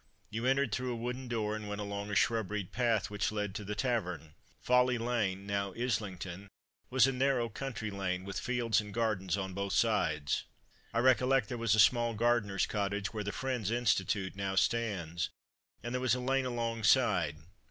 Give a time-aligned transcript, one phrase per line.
[0.31, 3.63] You entered through a wooden door and went along a shrubberied path which led to
[3.63, 4.33] the Tavern.
[4.59, 6.47] Folly lane (now Islington)
[6.89, 10.45] was a narrow country lane, with fields and gardens on both sides.
[10.91, 15.29] I recollect there was a small gardener's cottage where the Friends' Institute now stands;
[15.83, 17.35] and there was a lane alongside.